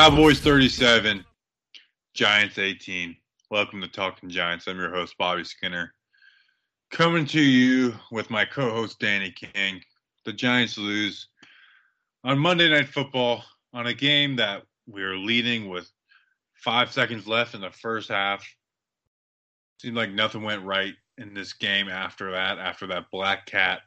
[0.00, 1.24] Cowboys 37,
[2.14, 3.16] Giants 18.
[3.50, 4.68] Welcome to Talking Giants.
[4.68, 5.92] I'm your host, Bobby Skinner.
[6.92, 9.82] Coming to you with my co host, Danny King.
[10.24, 11.26] The Giants lose
[12.22, 13.42] on Monday Night Football
[13.74, 15.90] on a game that we were leading with
[16.54, 18.46] five seconds left in the first half.
[19.82, 23.80] Seemed like nothing went right in this game after that, after that black cat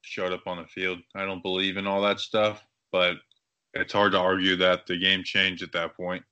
[0.00, 1.00] showed up on the field.
[1.14, 3.16] I don't believe in all that stuff, but
[3.74, 6.24] it's hard to argue that the game changed at that point.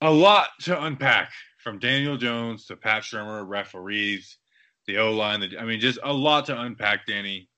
[0.00, 4.36] A lot to unpack from Daniel Jones to Pat Shurmur, referees,
[4.86, 5.42] the O line.
[5.58, 7.48] I mean, just a lot to unpack, Danny.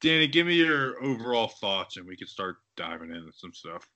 [0.00, 3.88] Danny, give me your overall thoughts, and we can start diving into some stuff.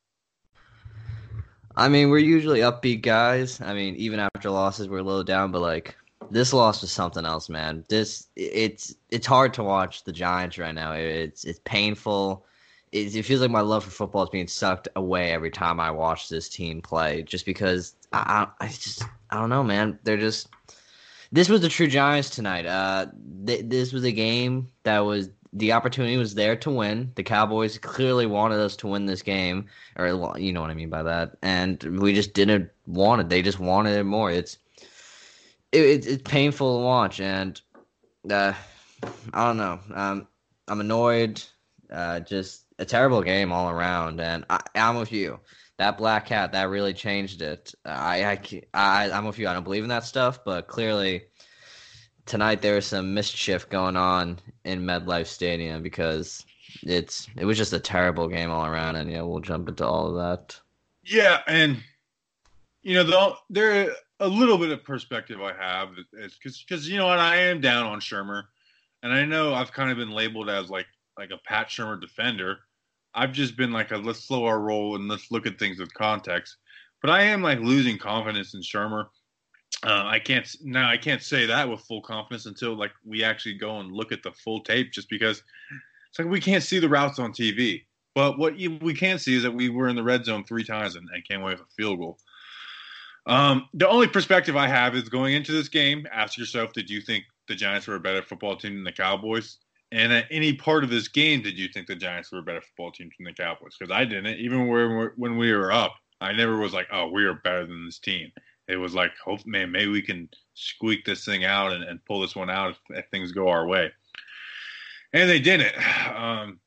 [1.76, 3.60] I mean, we're usually upbeat guys.
[3.60, 5.96] I mean, even after losses, we're little down, but like
[6.30, 7.84] this loss was something else, man.
[7.88, 10.92] This it's it's hard to watch the Giants right now.
[10.92, 12.46] It's it's painful
[12.92, 15.90] it, it feels like my love for football is being sucked away every time I
[15.90, 17.22] watch this team play.
[17.22, 19.98] Just because I, I, just I don't know, man.
[20.04, 20.48] They're just
[21.32, 22.66] this was the true Giants tonight.
[22.66, 23.06] Uh,
[23.46, 27.12] th- this was a game that was the opportunity was there to win.
[27.14, 30.90] The Cowboys clearly wanted us to win this game, or you know what I mean
[30.90, 33.28] by that, and we just didn't want it.
[33.30, 34.30] They just wanted it more.
[34.30, 34.58] It's
[35.72, 37.58] it, it's painful to watch, and
[38.30, 38.52] uh,
[39.32, 39.80] I don't know.
[39.94, 40.28] Um,
[40.68, 41.42] I'm annoyed.
[41.90, 44.20] Uh, just a terrible game all around.
[44.20, 45.40] And I, am with you.
[45.78, 47.74] That black cat that really changed it.
[47.84, 49.48] I, I, I I'm with you.
[49.48, 51.22] I don't believe in that stuff, but clearly
[52.26, 56.44] tonight there was some mischief going on in MetLife Stadium because
[56.82, 58.96] it's it was just a terrible game all around.
[58.96, 60.60] And yeah, we'll jump into all of that.
[61.04, 61.82] Yeah, and
[62.82, 67.10] you know the there a little bit of perspective I have is because you know
[67.10, 68.44] and I am down on Shurmur,
[69.02, 70.86] and I know I've kind of been labeled as like
[71.18, 72.58] like a Pat Shurmur defender.
[73.14, 75.92] I've just been like a let's slow our roll and let's look at things with
[75.94, 76.56] context.
[77.00, 79.06] But I am like losing confidence in Shurmur.
[79.84, 80.88] Uh, I can't now.
[80.88, 84.22] I can't say that with full confidence until like we actually go and look at
[84.22, 85.42] the full tape, just because
[86.08, 87.82] it's like we can't see the routes on TV.
[88.14, 90.64] But what you, we can see is that we were in the red zone three
[90.64, 92.18] times and, and came away with a field goal.
[93.26, 96.06] Um, the only perspective I have is going into this game.
[96.12, 99.58] Ask yourself: Did you think the Giants were a better football team than the Cowboys?
[99.92, 102.62] And at any part of this game, did you think the Giants were a better
[102.62, 103.76] football team than the Cowboys?
[103.78, 104.38] Because I didn't.
[104.38, 104.66] Even
[105.16, 108.32] when we were up, I never was like, "Oh, we are better than this team."
[108.68, 112.20] It was like, "Hope, man, maybe we can squeak this thing out and, and pull
[112.20, 113.92] this one out if, if, things go our way."
[115.12, 115.74] And they didn't.
[116.16, 116.58] Um,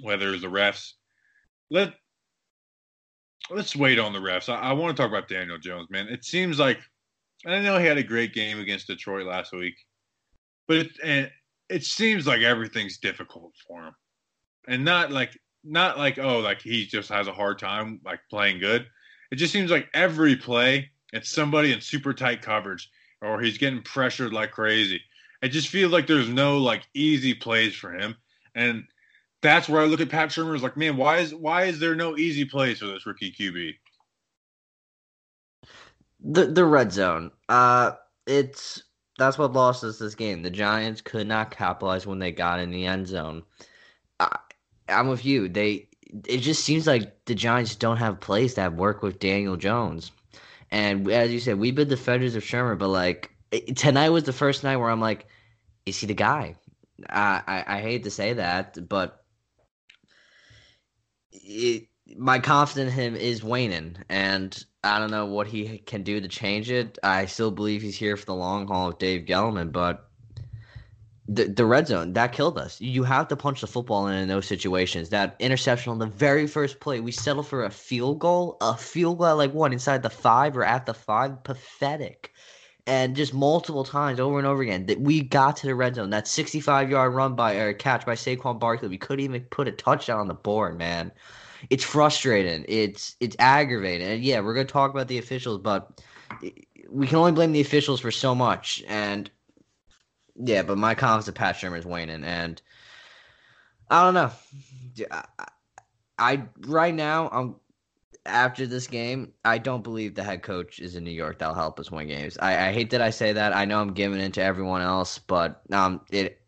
[0.00, 0.92] whether it's the refs,
[1.70, 1.92] let
[3.50, 4.48] let's wait on the refs.
[4.48, 6.08] I, I want to talk about Daniel Jones, man.
[6.08, 6.78] It seems like
[7.44, 9.74] I know he had a great game against Detroit last week,
[10.66, 11.30] but it, and
[11.72, 13.94] it seems like everything's difficult for him,
[14.68, 18.58] and not like not like oh like he just has a hard time like playing
[18.58, 18.86] good.
[19.30, 22.90] It just seems like every play it's somebody in super tight coverage
[23.20, 25.00] or he's getting pressured like crazy.
[25.42, 28.16] It just feels like there's no like easy plays for him,
[28.54, 28.84] and
[29.42, 31.94] that's where I look at Pat Shurmur is like, man, why is why is there
[31.94, 33.74] no easy plays for this rookie QB?
[36.20, 37.30] The the red zone.
[37.48, 37.92] Uh
[38.26, 38.82] it's
[39.18, 40.42] that's what lost us this game.
[40.42, 43.42] The Giants could not capitalize when they got in the end zone.
[44.20, 44.38] I,
[44.88, 45.48] I'm with you.
[45.48, 45.88] They
[46.26, 50.12] it just seems like the Giants don't have plays that work with Daniel Jones.
[50.70, 53.30] And as you said, we've been defenders of Shurmur, but like
[53.76, 55.26] tonight was the first night where I'm like,
[55.86, 56.56] is he the guy?
[57.08, 59.24] I I, I hate to say that, but
[61.32, 66.20] it, my confidence in him is waning, and I don't know what he can do
[66.20, 66.98] to change it.
[67.02, 70.08] I still believe he's here for the long haul with Dave Gettleman, but
[71.28, 72.80] the the red zone that killed us.
[72.80, 75.10] You have to punch the football in in those situations.
[75.10, 79.18] That interception on the very first play, we settle for a field goal, a field
[79.18, 82.32] goal like what inside the five or at the five, pathetic.
[82.84, 86.10] And just multiple times over and over again that we got to the red zone.
[86.10, 89.72] That 65 yard run by or catch by Saquon Barkley, we couldn't even put a
[89.72, 91.12] touchdown on the board, man
[91.70, 92.64] it's frustrating.
[92.68, 94.06] It's it's aggravating.
[94.06, 96.02] And yeah, we're gonna talk about the officials, but
[96.90, 98.82] we can only blame the officials for so much.
[98.88, 99.30] And
[100.36, 102.60] yeah, but my confidence in Pat Shurmur is waning, and
[103.90, 104.30] I don't know.
[105.10, 105.24] I,
[106.18, 107.56] I right now I'm
[108.26, 111.80] after this game, I don't believe the head coach is in New York that'll help
[111.80, 112.38] us win games.
[112.38, 113.54] I, I hate that I say that.
[113.54, 116.38] I know I'm giving it to everyone else, but um, it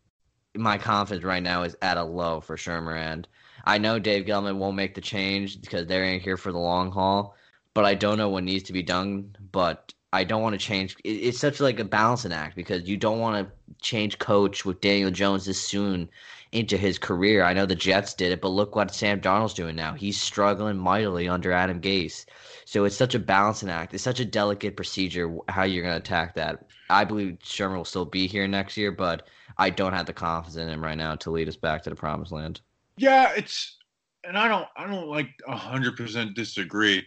[0.55, 3.27] my confidence right now is at a low for Shurmur, and
[3.65, 6.91] I know Dave Gettleman won't make the change because they're in here for the long
[6.91, 7.35] haul,
[7.73, 9.35] but I don't know what needs to be done.
[9.51, 10.95] But I don't want to change.
[11.03, 15.11] It's such like a balancing act because you don't want to change coach with Daniel
[15.11, 16.09] Jones this soon
[16.51, 17.43] into his career.
[17.43, 19.93] I know the Jets did it, but look what Sam Darnold's doing now.
[19.93, 22.25] He's struggling mightily under Adam Gase.
[22.63, 23.93] So it's such a balancing act.
[23.93, 26.65] It's such a delicate procedure how you're going to attack that.
[26.89, 29.27] I believe Shurmur will still be here next year, but
[29.57, 31.95] I don't have the confidence in him right now to lead us back to the
[31.95, 32.61] promised land.
[32.97, 33.77] Yeah, it's
[34.23, 37.05] and I don't I don't like hundred percent disagree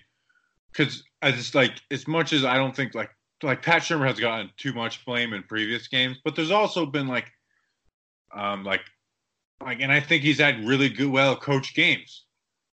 [0.73, 3.11] because I just like as much as I don't think like
[3.43, 7.07] like Pat Shurmur has gotten too much blame in previous games, but there's also been
[7.07, 7.31] like
[8.35, 8.83] um like
[9.65, 12.25] like and I think he's had really good well coached games.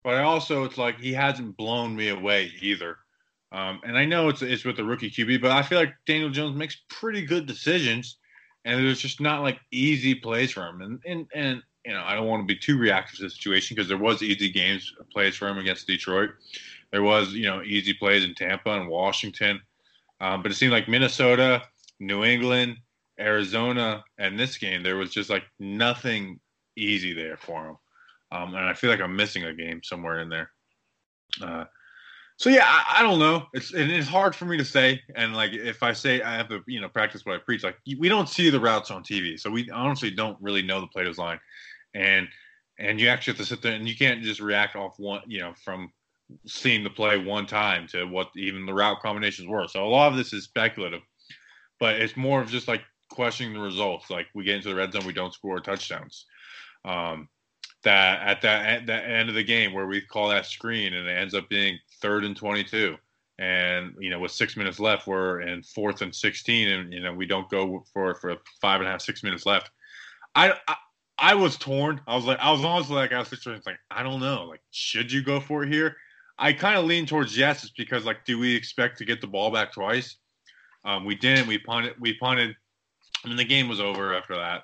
[0.04, 2.98] But I also it's like he hasn't blown me away either.
[3.52, 6.30] Um, and I know it's it's with the rookie QB, but I feel like Daniel
[6.30, 8.18] Jones makes pretty good decisions,
[8.64, 10.82] and there's just not like easy plays for him.
[10.82, 13.75] And and and you know I don't want to be too reactive to the situation
[13.75, 16.30] because there was easy games plays for him against Detroit.
[16.91, 19.59] There was you know easy plays in Tampa and Washington,
[20.21, 21.63] um, but it seemed like Minnesota,
[22.00, 22.77] New England,
[23.19, 26.39] Arizona, and this game there was just like nothing
[26.75, 27.77] easy there for him.
[28.31, 30.51] Um, and I feel like I'm missing a game somewhere in there.
[31.41, 31.63] Uh,
[32.38, 33.47] so yeah, I, I, don't know.
[33.53, 35.01] It's it's hard for me to say.
[35.15, 37.63] And like if I say I have to, you know, practice what I preach.
[37.63, 40.88] Like we don't see the routes on TV, so we honestly don't really know the
[40.88, 41.39] play design.
[41.94, 42.27] And
[42.77, 45.39] and you actually have to sit there and you can't just react off one, you
[45.39, 45.91] know, from
[46.45, 49.68] seeing the play one time to what even the route combinations were.
[49.68, 51.01] So a lot of this is speculative,
[51.80, 54.09] but it's more of just like questioning the results.
[54.09, 56.25] Like we get into the red zone, we don't score touchdowns.
[56.86, 57.27] Um,
[57.83, 61.07] that at that at that end of the game where we call that screen and
[61.07, 62.95] it ends up being third and 22
[63.38, 67.13] and you know with six minutes left we're in fourth and 16 and you know
[67.13, 69.71] we don't go for for five and a half six minutes left
[70.36, 70.75] i i,
[71.21, 72.01] I was torn.
[72.07, 74.45] I was like i was honestly like i was just like i don't know.
[74.45, 75.95] Like should you go for it here?
[76.38, 79.27] I kind of lean towards yes it's because like do we expect to get the
[79.27, 80.18] ball back twice?
[80.86, 81.48] Um, we didn't.
[81.48, 82.56] We punted we punted
[83.24, 84.63] I mean the game was over after that.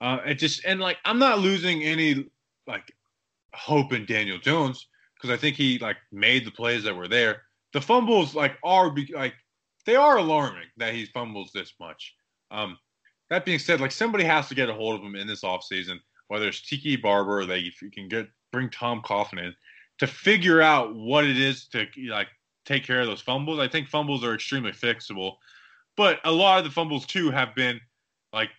[0.00, 2.26] Uh, it just and like I'm not losing any
[2.66, 2.92] like
[3.52, 7.42] hope in Daniel Jones because I think he like made the plays that were there.
[7.72, 9.34] The fumbles like are like
[9.86, 12.14] they are alarming that he fumbles this much.
[12.50, 12.78] Um,
[13.30, 15.98] that being said, like somebody has to get a hold of him in this offseason,
[16.28, 19.54] whether it's Tiki Barber or they if you can get bring Tom Coughlin in
[19.98, 22.28] to figure out what it is to like
[22.64, 23.58] take care of those fumbles.
[23.58, 25.36] I think fumbles are extremely fixable,
[25.96, 27.80] but a lot of the fumbles too have been
[28.32, 28.50] like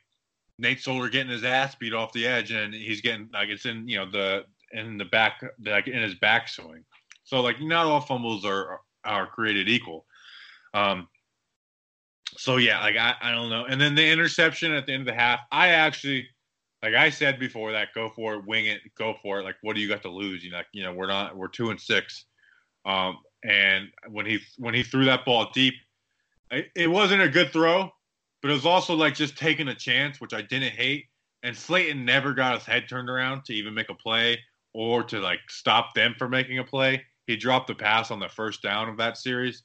[0.57, 3.87] Nate Solder getting his ass beat off the edge, and he's getting like it's in
[3.87, 6.83] you know the in the back like in his backswing.
[7.23, 10.05] So like not all fumbles are are created equal.
[10.73, 11.07] Um.
[12.37, 13.65] So yeah, like I, I don't know.
[13.65, 16.27] And then the interception at the end of the half, I actually
[16.83, 19.43] like I said before that, go for it, wing it, go for it.
[19.43, 20.43] Like what do you got to lose?
[20.43, 22.25] You know, like, you know we're not we're two and six.
[22.85, 23.17] Um.
[23.47, 25.75] And when he when he threw that ball deep,
[26.49, 27.91] it, it wasn't a good throw,
[28.41, 31.05] but it was also like just taking a chance, which I didn't hate.
[31.43, 34.39] And Slayton never got his head turned around to even make a play
[34.73, 37.03] or to like stop them from making a play.
[37.27, 39.61] He dropped the pass on the first down of that series.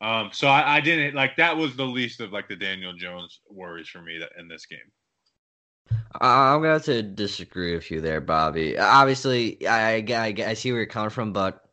[0.00, 3.40] Um, so I, I, didn't like that was the least of like the Daniel Jones
[3.48, 4.78] worries for me that, in this game.
[6.20, 8.78] I'm gonna have to disagree with you there, Bobby.
[8.78, 11.66] Obviously, I, I, I see where you're coming from, but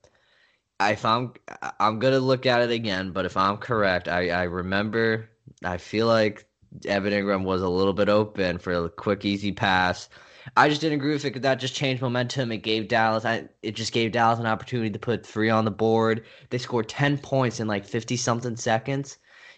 [0.79, 1.33] if I'm
[1.79, 3.11] I'm gonna look at it again.
[3.11, 5.29] But if I'm correct, I, I remember
[5.63, 6.45] I feel like
[6.85, 10.09] Evan Engram was a little bit open for a quick, easy pass.
[10.57, 12.51] I just didn't agree with it that just changed momentum.
[12.51, 15.71] It gave Dallas, I, it just gave Dallas an opportunity to put three on the
[15.71, 16.25] board.
[16.49, 19.17] They scored ten points in like fifty something seconds.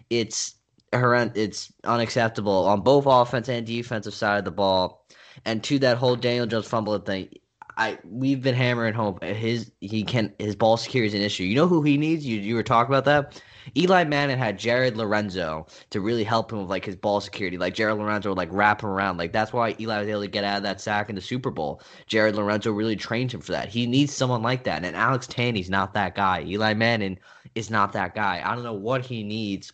[0.10, 0.56] It's
[0.94, 1.38] horrendous.
[1.38, 5.06] It's unacceptable on both offense and defensive side of the ball.
[5.44, 7.30] And to that whole Daniel Jones fumble thing,
[7.78, 11.44] I we've been hammering home his he can his ball security is an issue.
[11.44, 12.26] You know who he needs?
[12.26, 13.42] You you were talking about that.
[13.76, 17.58] Eli Manning had Jared Lorenzen to really help him with like his ball security.
[17.58, 19.18] Like Jared Lorenzen would like wrap him around.
[19.18, 21.52] Like that's why Eli was able to get out of that sack in the Super
[21.52, 21.82] Bowl.
[22.06, 23.70] Jared Lorenzen really trained him for that.
[23.70, 24.84] He needs someone like that.
[24.86, 26.44] And Alex Tanney's not that guy.
[26.44, 27.18] Eli Manning
[27.56, 28.42] is not that guy.
[28.46, 29.74] I don't know what he needs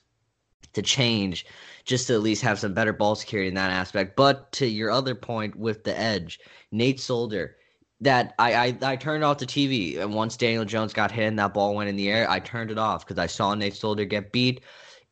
[0.74, 1.46] to change
[1.84, 4.15] just to at least have some better ball security in that aspect.
[4.15, 6.39] But to your other point with the edge,
[6.72, 7.58] Nate Solder
[8.01, 11.39] that I, I, I turned off the TV and once Daniel Jones got hit and
[11.39, 14.05] that ball went in the air, I turned it off because I saw Nate Solder
[14.05, 14.62] get beat,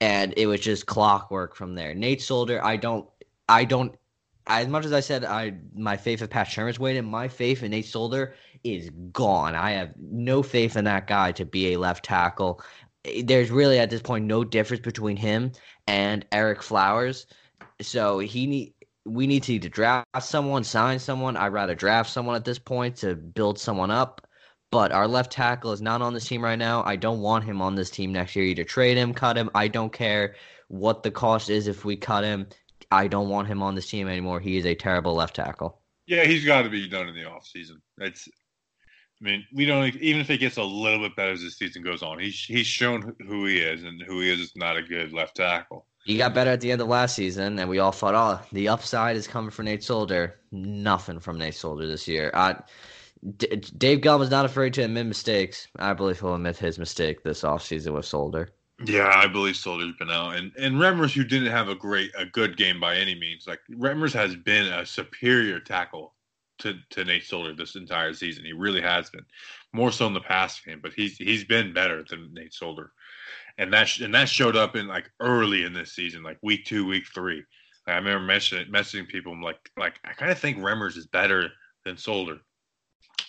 [0.01, 1.93] and it was just clockwork from there.
[1.93, 3.07] Nate Solder, I don't,
[3.47, 3.95] I don't,
[4.47, 7.71] as much as I said I my faith in Pat Shurmur's weight, my faith in
[7.71, 9.53] Nate Solder is gone.
[9.53, 12.61] I have no faith in that guy to be a left tackle.
[13.23, 15.51] There's really at this point no difference between him
[15.87, 17.27] and Ereck Flowers.
[17.81, 18.73] So he need
[19.05, 21.37] we need to draft someone, sign someone.
[21.37, 24.25] I'd rather draft someone at this point to build someone up.
[24.71, 26.83] But our left tackle is not on this team right now.
[26.85, 28.45] I don't want him on this team next year.
[28.45, 29.49] Either trade him, cut him.
[29.55, 30.35] I don't care
[30.67, 32.47] what the cost is if we cut him.
[32.91, 34.39] I don't want him on this team anymore.
[34.39, 35.81] He is a terrible left tackle.
[36.05, 37.81] Yeah, he's got to be done in the offseason.
[37.97, 38.27] That's
[39.21, 41.83] I mean, we don't even if it gets a little bit better as the season
[41.83, 42.19] goes on.
[42.19, 45.35] He's he's shown who he is, and who he is is not a good left
[45.35, 45.85] tackle.
[46.05, 48.69] He got better at the end of last season, and we all thought, oh, the
[48.69, 50.39] upside is coming for Nate Solder.
[50.51, 52.31] Nothing from Nate Solder this year.
[52.33, 52.53] Uh,
[53.35, 53.47] D-
[53.77, 55.67] Dave Gum is not afraid to admit mistakes.
[55.77, 58.49] I believe he'll admit his mistake this offseason with Solder.
[58.85, 62.25] Yeah, I believe Solder's been out, and and Remmers, who didn't have a great a
[62.25, 66.13] good game by any means, like Remmers has been a superior tackle
[66.59, 68.45] to, to Nate Solder this entire season.
[68.45, 69.25] He really has been
[69.73, 72.91] more so in the past game, but he's he's been better than Nate Solder,
[73.57, 76.85] and that and that showed up in like early in this season, like week two,
[76.85, 77.43] week three.
[77.87, 79.33] Like, I remember messaging, messaging people.
[79.33, 81.49] I'm like, like I kind of think Remmers is better
[81.85, 82.37] than Solder,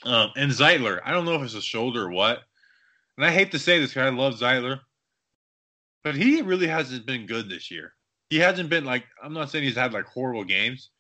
[0.05, 1.01] um, and Zeitler.
[1.05, 2.41] I don't know if it's a shoulder or what,
[3.17, 4.81] and I hate to say this, because I love Zeitler,
[6.05, 7.95] but he really hasn't been good this year.
[8.31, 10.91] He hasn't been like I'm not saying he's had like horrible games,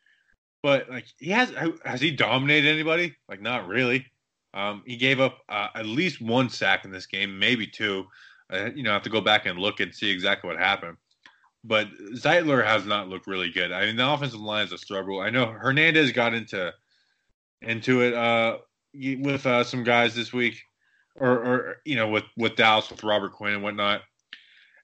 [0.62, 1.52] but like he has
[1.84, 3.16] has he dominated anybody?
[3.28, 4.06] Like not really.
[4.52, 8.06] Um, he gave up uh, at least one sack in this game, maybe two.
[8.52, 10.96] Uh, you know, I have to go back and look and see exactly what happened.
[11.62, 13.70] But Zeitler has not looked really good.
[13.70, 15.20] I mean, the offensive line is a struggle.
[15.20, 16.72] I know Hernandez got into
[17.62, 18.58] into it uh,
[18.94, 20.60] with uh, some guys this week,
[21.16, 24.02] or, or you know, with with Dallas, with Robert Quinn and whatnot.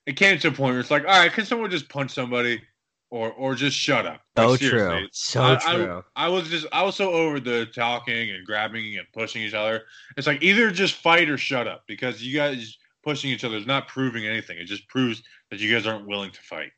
[0.04, 2.62] It came to a point where it's like, all right, can someone just punch somebody?
[3.16, 4.20] Or or just shut up.
[4.36, 5.08] Like, so true.
[5.12, 6.04] So I, true.
[6.14, 9.54] I, I, was just I was so over the talking and grabbing and pushing each
[9.54, 9.84] other.
[10.16, 13.66] It's like either just fight or shut up because you guys pushing each other is
[13.66, 14.58] not proving anything.
[14.58, 16.72] It just proves that you guys aren't willing to fight.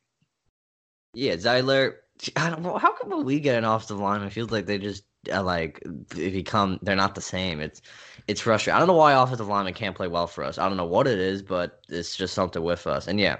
[1.14, 1.96] Yeah, Zeitler.
[2.36, 4.22] I don't know how come we get an offensive line.
[4.22, 7.60] It feels like they just uh, like they become they're not the same.
[7.60, 7.82] It's
[8.28, 8.76] it's frustrating.
[8.76, 10.58] I don't know why offensive linemen can't play well for us.
[10.58, 13.08] I don't know what it is, but it's just something with us.
[13.08, 13.38] And yeah,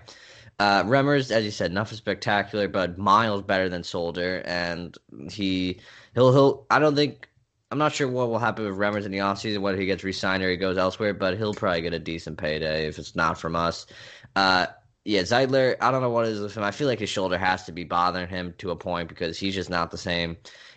[0.59, 4.97] uh, Remmers, as you said, nothing spectacular, but miles better than Solder, and
[5.31, 5.81] he
[6.15, 6.67] he'll he'll.
[6.71, 7.29] I don't think
[7.71, 10.43] I'm not sure what will happen with Remmers in the offseason, whether he gets re-signed
[10.43, 13.55] or he goes elsewhere, but he'll probably get a decent payday if it's not from
[13.55, 13.87] us.
[14.35, 14.67] Uh,
[15.05, 16.63] yeah, Zeitler, I don't know what is with him.
[16.65, 19.55] I feel like his shoulder has to be bothering him to a point because he's
[19.55, 20.37] just not the same.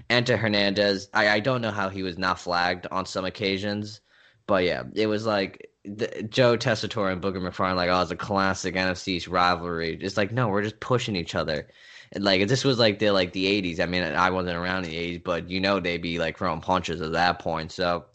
[0.10, 4.02] And to Hernandez, I, I don't know how he was not flagged on some occasions,
[4.46, 8.16] but yeah, it was like the, Joe Tessitore and Booger McFarland like, oh, it's a
[8.16, 9.98] classic NFC rivalry.
[10.00, 11.68] It's like, no, we're just pushing each other.
[12.14, 13.80] And like, this was like the like the '80s.
[13.80, 16.60] I mean, I wasn't around in the '80s, but you know, they'd be like throwing
[16.60, 17.72] punches at that point.
[17.72, 18.06] So,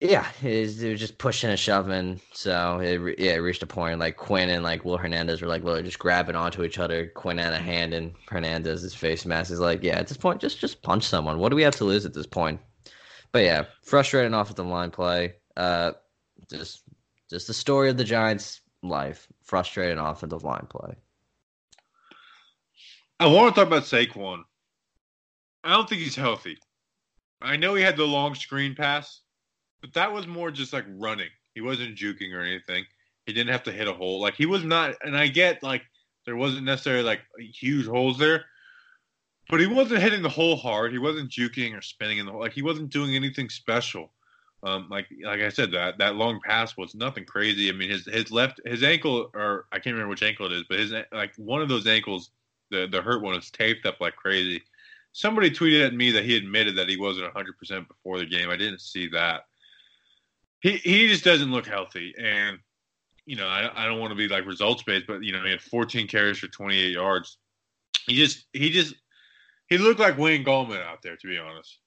[0.00, 2.20] yeah, it was, it was just pushing and shoving.
[2.32, 5.64] So it yeah, it reached a point like Quinn and like Will Hernandez were like
[5.64, 7.08] literally just grabbing onto each other.
[7.08, 9.50] Quinn had a hand in Hernandez's face mask.
[9.50, 11.38] Is like, yeah, at this point, just just punch someone.
[11.38, 12.60] What do we have to lose at this point?
[13.32, 15.34] But yeah, frustrating off the line play.
[15.56, 15.92] Uh,
[16.50, 16.82] just
[17.28, 19.26] just the story of the Giants' life.
[19.42, 20.96] Frustrating offensive line play.
[23.18, 24.42] I want to talk about Saquon.
[25.62, 26.58] I don't think he's healthy.
[27.42, 29.20] I know he had the long screen pass,
[29.80, 31.28] but that was more just like running.
[31.54, 32.84] He wasn't juking or anything.
[33.26, 34.20] He didn't have to hit a hole.
[34.20, 35.82] Like he was not, and I get like
[36.26, 38.44] there wasn't necessarily like huge holes there,
[39.48, 40.92] but he wasn't hitting the hole hard.
[40.92, 42.40] He wasn't juking or spinning in the hole.
[42.40, 44.12] Like he wasn't doing anything special.
[44.62, 47.70] Um, like like I said, that that long pass was nothing crazy.
[47.70, 50.64] I mean, his his left his ankle, or I can't remember which ankle it is,
[50.68, 52.30] but his like one of those ankles,
[52.70, 54.62] the the hurt one, is taped up like crazy.
[55.12, 58.50] Somebody tweeted at me that he admitted that he wasn't 100 percent before the game.
[58.50, 59.46] I didn't see that.
[60.60, 62.58] He he just doesn't look healthy, and
[63.24, 65.50] you know I I don't want to be like results based, but you know he
[65.50, 67.38] had 14 carries for 28 yards.
[68.06, 68.94] He just he just
[69.68, 71.78] he looked like Wayne Gallman out there, to be honest.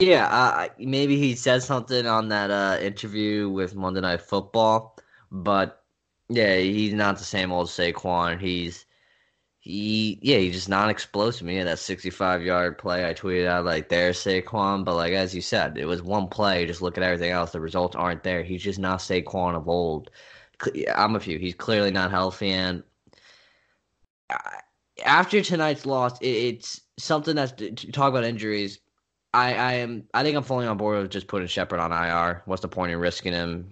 [0.00, 4.96] Yeah, uh, maybe he said something on that uh, interview with Monday Night Football,
[5.30, 5.84] but
[6.28, 8.40] yeah, he's not the same old Saquon.
[8.40, 8.86] He's
[9.60, 11.48] he yeah, he's just not explosive.
[11.50, 15.42] Yeah, that sixty-five yard play I tweeted out like there's Saquon, but like as you
[15.42, 16.66] said, it was one play.
[16.66, 17.52] Just look at everything else.
[17.52, 18.42] The results aren't there.
[18.44, 20.10] He's just not Saquon of old.
[20.94, 21.38] I'm a few.
[21.38, 22.82] He's clearly not healthy, and
[25.04, 27.52] after tonight's loss, it's something that's
[27.92, 28.78] talk about injuries
[29.34, 30.06] I, I am.
[30.14, 32.42] I think I'm fully on board with just putting Shepard on IR.
[32.44, 33.68] What's the point in risking him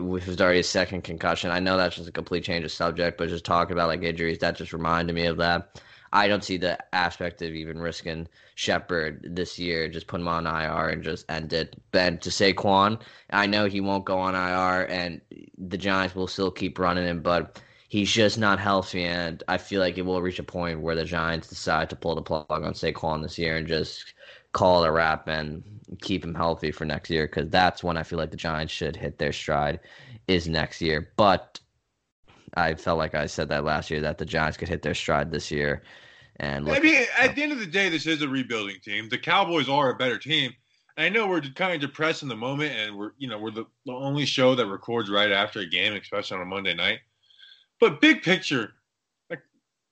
[0.00, 1.52] with his already a second concussion?
[1.52, 4.40] I know that's just a complete change of subject, but just talking about like injuries,
[4.40, 5.80] that just reminded me of that.
[6.12, 9.88] I don't see the aspect of even risking Shepard this year.
[9.88, 11.80] Just put him on IR and just end it.
[11.92, 15.20] Then to Saquon, I know he won't go on IR, and
[15.56, 19.80] the Giants will still keep running him, but he's just not healthy, and I feel
[19.80, 22.72] like it will reach a point where the Giants decide to pull the plug on
[22.72, 24.14] Saquon this year and just
[24.56, 25.62] call it a wrap and
[26.00, 28.96] keep him healthy for next year because that's when I feel like the Giants should
[28.96, 29.80] hit their stride
[30.28, 31.12] is next year.
[31.16, 31.60] But
[32.56, 35.30] I felt like I said that last year that the Giants could hit their stride
[35.30, 35.82] this year.
[36.36, 39.10] And I mean, at the end of the day, this is a rebuilding team.
[39.10, 40.54] The Cowboys are a better team.
[40.96, 43.66] I know we're kind of depressed in the moment, and we're you know we're the,
[43.84, 47.00] the only show that records right after a game, especially on a Monday night.
[47.78, 48.72] But big picture,
[49.28, 49.42] like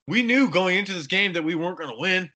[0.08, 2.30] we knew going into this game that we weren't going to win.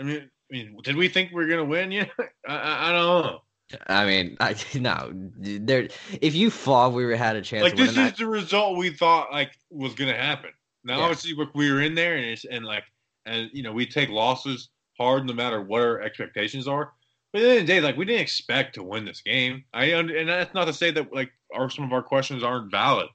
[0.00, 1.90] I mean, I mean, did we think we are going to win?
[1.90, 2.06] Yeah,
[2.48, 3.42] I, I, don't know.
[3.88, 5.10] I mean, I no.
[5.38, 5.88] There,
[6.20, 8.90] if you thought we were had a chance, Like this is that, the result we
[8.90, 10.50] thought like was going to happen.
[10.84, 11.04] Now, Yeah.
[11.04, 12.84] obviously, we- we were in there, and it's and like
[13.26, 16.92] and you know we take losses hard no matter what our expectations are.
[17.32, 19.64] But at the end of the day, like we didn't expect to win this game.
[19.72, 23.08] I and that's not to say that like our some of our questions aren't valid,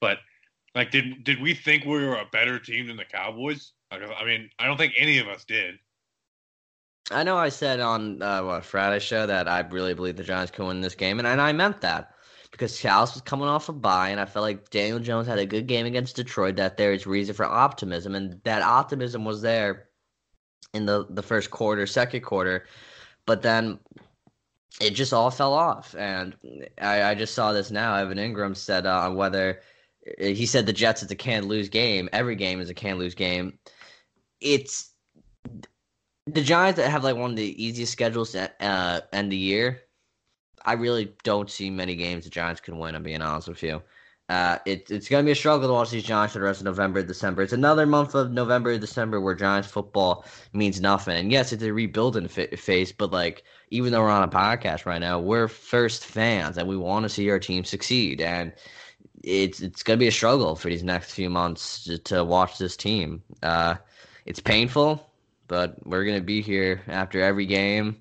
[0.00, 0.18] but
[0.74, 3.72] like did did we think we were a better team than the Cowboys?
[3.90, 5.74] I mean, I don't think any of us did.
[7.10, 10.52] I know I said on uh, what Friday show that I really believe the Giants
[10.52, 12.14] could win this game, and, and I meant that
[12.50, 15.46] because Dallas was coming off a bye, and I felt like Daniel Jones had a
[15.46, 16.56] good game against Detroit.
[16.56, 19.88] That there is reason for optimism, and that optimism was there
[20.74, 22.66] in the the first quarter, second quarter,
[23.26, 23.80] but then
[24.80, 25.94] it just all fell off.
[25.96, 26.36] And
[26.80, 27.96] I, I just saw this now.
[27.96, 29.60] Evan Engram said uh, on whether
[30.18, 32.08] he said the Jets is a can lose game.
[32.12, 33.58] Every game is a can lose game.
[34.40, 34.91] It's
[36.26, 39.82] the Giants that have like one of the easiest schedules to uh, end the year.
[40.64, 42.94] I really don't see many games the Giants can win.
[42.94, 43.82] I'm being honest with you.
[44.28, 46.60] Uh, it, it's going to be a struggle to watch these Giants for the rest
[46.60, 47.42] of November, December.
[47.42, 51.16] It's another month of November, December where Giants football means nothing.
[51.16, 54.86] And yes, it's a rebuilding fa- phase, but like even though we're on a podcast
[54.86, 58.20] right now, we're first fans and we want to see our team succeed.
[58.20, 58.52] And
[59.22, 62.56] it's it's going to be a struggle for these next few months to, to watch
[62.58, 63.22] this team.
[63.42, 63.74] Uh,
[64.24, 65.11] it's painful,
[65.52, 68.00] but we're going to be here after every game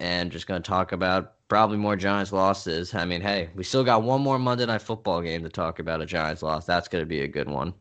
[0.00, 2.96] and just going to talk about probably more Giants losses.
[2.96, 6.02] I mean, hey, we still got one more Monday Night Football game to talk about
[6.02, 6.66] a Giants loss.
[6.66, 7.74] That's going to be a good one.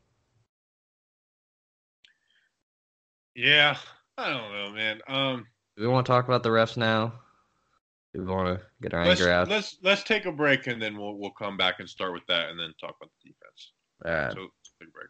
[3.33, 3.77] Yeah,
[4.15, 4.99] I don't know, man.
[5.07, 7.11] Um, Do we want to talk about the refs now?
[8.13, 9.49] Do we want to get our let's anger out?
[9.49, 12.49] let's let's take a break and then we'll we'll come back and start with that
[12.49, 13.71] and then talk about the defense.
[14.05, 14.33] All right.
[14.33, 15.09] So take a break.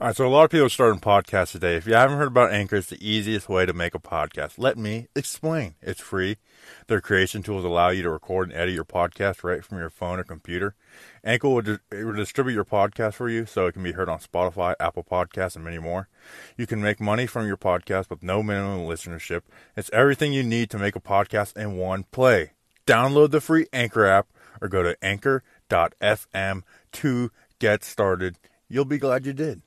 [0.00, 1.76] All right, so a lot of people are starting podcasts today.
[1.76, 4.54] If you haven't heard about Anchor, it's the easiest way to make a podcast.
[4.56, 5.74] Let me explain.
[5.82, 6.38] It's free.
[6.86, 10.18] Their creation tools allow you to record and edit your podcast right from your phone
[10.18, 10.74] or computer.
[11.22, 14.20] Anchor will, di- will distribute your podcast for you so it can be heard on
[14.20, 16.08] Spotify, Apple Podcasts, and many more.
[16.56, 19.42] You can make money from your podcast with no minimum listenership.
[19.76, 22.52] It's everything you need to make a podcast in one play.
[22.86, 24.28] Download the free Anchor app
[24.62, 28.38] or go to anchor.fm to get started.
[28.66, 29.60] You'll be glad you did.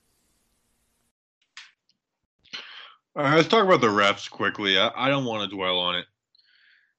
[2.56, 4.78] All let's talk about the refs quickly.
[4.78, 6.06] I, I don't want to dwell on it.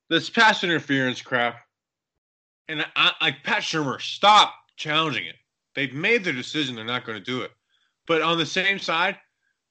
[0.08, 1.56] This pass interference crap,
[2.68, 5.36] and I, I Pat Shurmur, stop challenging it.
[5.74, 7.50] They've made their decision; they're not going to do it.
[8.06, 9.16] But on the same side,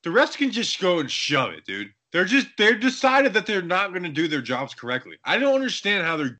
[0.03, 1.91] the refs can just go and shove it, dude.
[2.11, 5.17] They're just they're decided that they're not going to do their jobs correctly.
[5.23, 6.39] I don't understand how they're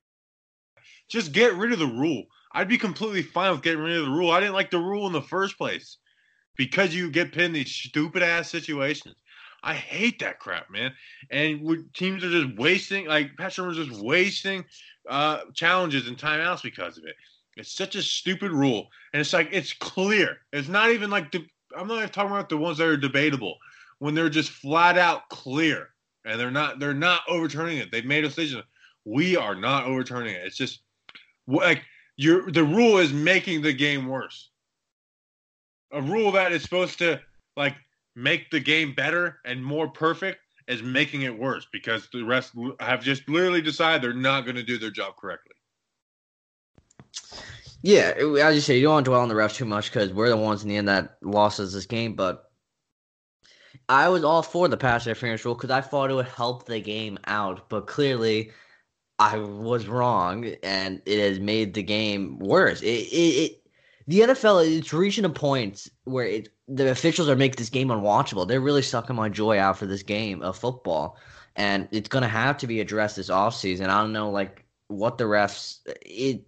[1.08, 2.24] just get rid of the rule.
[2.52, 4.30] I'd be completely fine with getting rid of the rule.
[4.30, 5.98] I didn't like the rule in the first place
[6.56, 9.16] because you get pinned in these stupid ass situations.
[9.64, 10.92] I hate that crap, man.
[11.30, 14.64] And teams are just wasting, like Pat Shurmur's just wasting
[15.08, 17.16] uh, challenges and timeouts because of it.
[17.56, 20.38] It's such a stupid rule, and it's like it's clear.
[20.52, 21.34] It's not even like.
[21.76, 23.56] I'm not even talking about the ones that are debatable.
[24.00, 25.88] When they're just flat out clear,
[26.24, 26.78] and they're not.
[26.78, 27.90] They're not overturning it.
[27.90, 28.62] They've made a decision.
[29.04, 30.42] We are not overturning it.
[30.44, 30.80] It's just
[31.46, 31.82] like
[32.16, 32.50] you're.
[32.50, 34.50] The rule is making the game worse.
[35.92, 37.20] A rule that is supposed to
[37.56, 37.76] like
[38.16, 43.02] make the game better and more perfect is making it worse because the rest have
[43.02, 45.52] just literally decided they're not going to do their job correctly.
[47.82, 49.90] Yeah, it- as you say, you don't want to dwell on the refs too much
[49.90, 52.14] because we're the ones in the end that lost us this game.
[52.14, 52.50] But
[53.90, 56.80] I was all for the pass interference rule because I thought it would help the
[56.80, 57.68] game out.
[57.68, 58.52] But clearly,
[59.18, 62.80] I was wrong, and it has made the game worse.
[62.80, 63.62] It, it, it
[64.06, 68.48] the NFL it's reaching a point where it the officials are making this game unwatchable.
[68.48, 71.18] They're really sucking my joy out for this game of football,
[71.56, 73.88] and it's gonna have to be addressed this offseason.
[73.88, 76.46] I don't know, like what the refs it.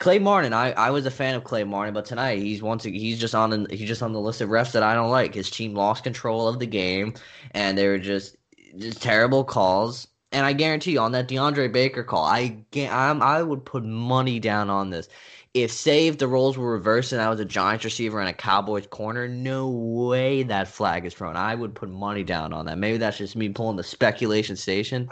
[0.00, 3.18] Clay Martin, I, I was a fan of Clay Martin, but tonight he's once he's
[3.18, 5.34] just on the, he's just on the list of refs that I don't like.
[5.34, 7.14] His team lost control of the game,
[7.52, 8.36] and they were just
[8.76, 10.08] just terrible calls.
[10.32, 14.40] And I guarantee you, on that DeAndre Baker call, I I'm, I would put money
[14.40, 15.08] down on this.
[15.54, 18.32] If say if the roles were reversed and I was a Giants receiver and a
[18.32, 21.36] Cowboys corner, no way that flag is thrown.
[21.36, 22.76] I would put money down on that.
[22.76, 25.08] Maybe that's just me pulling the speculation station,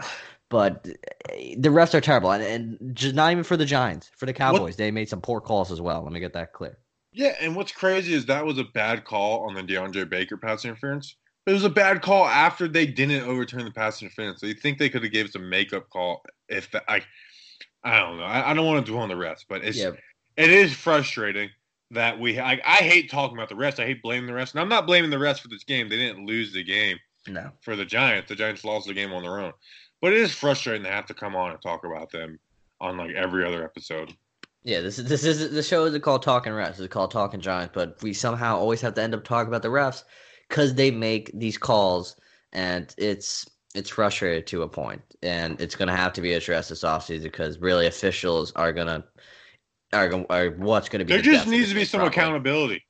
[0.48, 0.88] but
[1.31, 4.33] eh, the refs are terrible, and, and just not even for the Giants, for the
[4.33, 6.02] Cowboys, they made some poor calls as well.
[6.02, 6.76] Let me get that clear.
[7.12, 10.64] Yeah, and what's crazy is that was a bad call on the DeAndre Baker pass
[10.64, 11.14] interference.
[11.46, 14.40] It was a bad call after they didn't overturn the pass interference.
[14.40, 17.02] So you think they could have gave us a makeup call if the, I,
[17.85, 18.24] I don't know.
[18.24, 19.90] I, I don't want to dwell on the rest, but it's Yeah.
[20.37, 21.51] It is frustrating
[21.90, 22.38] that we.
[22.38, 23.79] I, I hate talking about the rest.
[23.81, 25.88] I hate blaming the rest, and I'm not blaming the rest for this game.
[25.88, 27.51] They didn't lose the game No.
[27.61, 28.29] for the Giants.
[28.29, 29.53] The Giants lost the game on their own,
[30.01, 32.38] but it is frustrating to have to come on and talk about them
[32.81, 34.12] on like every other episode.
[34.64, 36.79] Yeah, this is this is the show isn't called Talking Refs.
[36.79, 39.68] It's called Talking Giants, but we somehow always have to end up talking about the
[39.68, 40.05] refs
[40.49, 42.16] because they make these calls,
[42.53, 46.68] and it's it's frustrating to a point, and it's going to have to be addressed
[46.68, 49.05] this offseason because really officials are gonna are
[49.92, 51.12] are what's going to be.
[51.12, 52.85] There the just needs to be some accountability.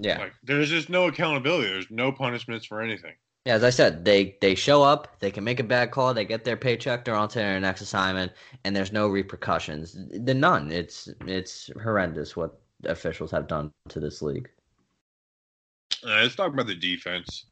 [0.00, 1.68] Yeah, Like there's just no accountability.
[1.68, 3.14] There's no punishments for anything.
[3.44, 3.54] yeah.
[3.54, 6.44] As I said, they they show up, they can make a bad call, they get
[6.44, 8.32] their paycheck, they're on to their next assignment,
[8.64, 9.96] and there's no repercussions.
[10.10, 10.70] The none.
[10.70, 14.48] It's it's horrendous what officials have done to this league.
[16.06, 17.46] Uh, let's talk about the defense.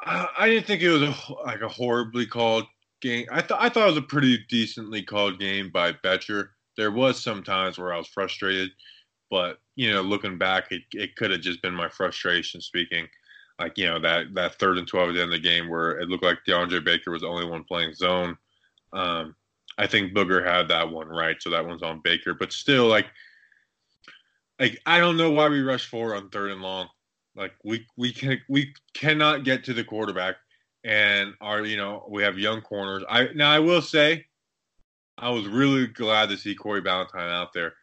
[0.00, 1.14] I, I didn't think it was a,
[1.44, 2.64] like a horribly called
[3.02, 3.26] game.
[3.30, 6.52] I thought I thought it was a pretty decently called game by Betcher.
[6.78, 8.70] There was some times where I was frustrated,
[9.30, 13.06] but you know, looking back, it, it could have just been my frustration speaking.
[13.58, 15.98] Like you know that that third and twelve at the end of the game where
[15.98, 18.38] it looked like DeAndre Baker was the only one playing zone.
[18.92, 19.34] Um,
[19.76, 22.34] I think Booger had that one right, so that one's on Baker.
[22.34, 23.06] But still, like,
[24.60, 26.88] like I don't know why we rushed four on third and long.
[27.34, 30.36] Like we we can we cannot get to the quarterback,
[30.84, 33.02] and our you know we have young corners.
[33.08, 34.26] I now I will say,
[35.18, 37.74] I was really glad to see Corey Ballentine out there,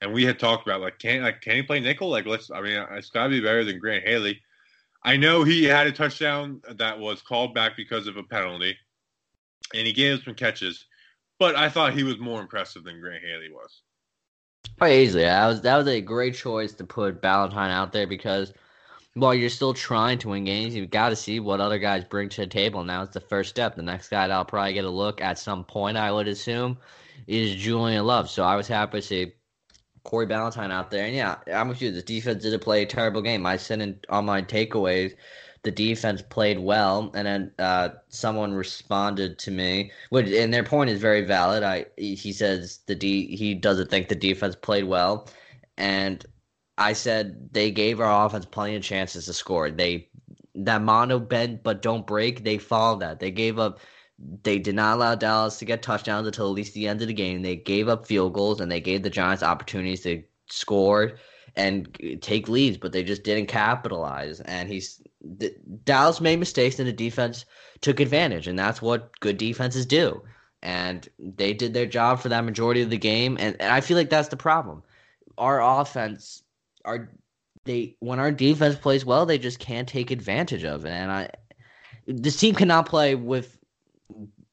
[0.00, 2.08] and we had talked about like can like can he play nickel?
[2.08, 4.40] Like let's I mean it's got to be better than Grant Haley.
[5.02, 8.76] I know he had a touchdown that was called back because of a penalty,
[9.74, 10.86] and he gave some catches,
[11.38, 13.82] but I thought he was more impressive than Grant Haley was.
[14.78, 15.24] Quite easily.
[15.24, 18.52] That was that was a great choice to put Ballentine out there because
[19.14, 22.28] while you're still trying to win games, you've got to see what other guys bring
[22.30, 22.82] to the table.
[22.82, 23.76] Now it's the first step.
[23.76, 26.78] The next guy that I'll probably get a look at some point, I would assume,
[27.26, 28.28] is Julian Love.
[28.28, 29.32] So I was happy to see
[30.02, 31.06] Corey Ballentine out there.
[31.06, 31.92] And yeah, I'm with you.
[31.92, 33.46] The defense did play a terrible game.
[33.46, 35.14] I said in, on my takeaways,
[35.62, 40.90] the defense played well, and then uh, someone responded to me, which and their point
[40.90, 41.62] is very valid.
[41.62, 45.26] I he says the D he doesn't think the defense played well,
[45.78, 46.24] and
[46.76, 49.70] I said they gave our offense plenty of chances to score.
[49.70, 50.08] They
[50.56, 52.44] that mono bend but don't break.
[52.44, 53.20] They followed that.
[53.20, 53.80] They gave up.
[54.42, 57.14] They did not allow Dallas to get touchdowns until at least the end of the
[57.14, 57.42] game.
[57.42, 61.18] They gave up field goals and they gave the Giants opportunities to score
[61.56, 61.88] and
[62.20, 64.40] take leads, but they just didn't capitalize.
[64.40, 65.02] And he's
[65.84, 67.44] Dallas made mistakes and the defense
[67.80, 70.22] took advantage, and that's what good defenses do.
[70.62, 73.96] And they did their job for that majority of the game, and, and I feel
[73.96, 74.82] like that's the problem.
[75.36, 76.43] Our offense,
[76.84, 77.10] our
[77.64, 80.90] they when our defense plays well, they just can't take advantage of it.
[80.90, 81.30] And I,
[82.06, 83.58] this team cannot play with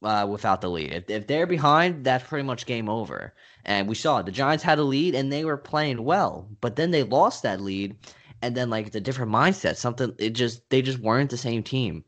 [0.03, 0.93] uh, without the lead.
[0.93, 3.33] If, if they're behind, that's pretty much game over.
[3.65, 4.25] And we saw it.
[4.25, 7.61] The Giants had a lead and they were playing well, but then they lost that
[7.61, 7.95] lead,
[8.41, 9.75] and then like it's a different mindset.
[9.75, 12.03] Something it just they just weren't the same team.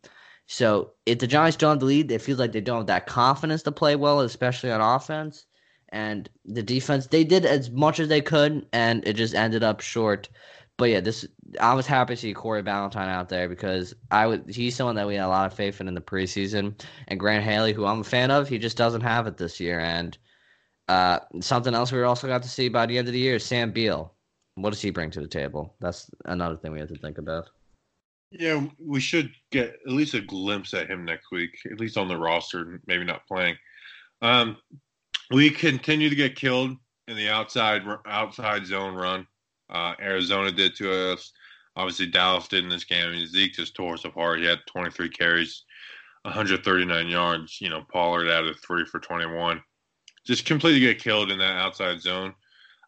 [0.47, 3.07] So if the Giants don't have the lead, it feels like they don't have that
[3.07, 5.45] confidence to play well, especially on offense.
[5.93, 9.79] And the defense, they did as much as they could, and it just ended up
[9.79, 10.27] short.
[10.75, 11.25] But yeah, this
[11.62, 15.06] I was happy to see Corey Ballentine out there because I would he's someone that
[15.06, 18.01] we had a lot of faith in in the preseason, and Grant Haley, who I'm
[18.01, 19.79] a fan of, he just doesn't have it this year.
[19.79, 20.17] And
[20.89, 23.45] uh, something else we also got to see by the end of the year is
[23.45, 24.15] Sam Beal.
[24.56, 25.75] What does he bring to the table?
[25.79, 27.51] That's another thing we have to think about.
[28.32, 32.08] Yeah, we should get at least a glimpse at him next week, at least on
[32.08, 33.56] the roster, maybe not playing.
[34.23, 34.58] Um,
[35.34, 39.28] we continue to get killed in the outside outside zone run.
[39.69, 41.32] Uh, Arizona did to us.
[41.76, 43.08] Obviously, Dallas did in this game.
[43.08, 44.39] I mean, Zeke just tore us apart.
[44.39, 45.63] He had 23 carries,
[46.22, 47.60] 139 yards.
[47.60, 49.62] You know, Pollard added three for 21.
[50.26, 52.36] Just completely get killed in that outside zone.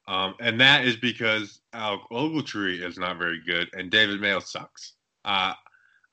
[0.08, 4.94] Um, and that is because Alec Ogletree is not very good, and David Mayo sucks.
[5.26, 5.54] Uh,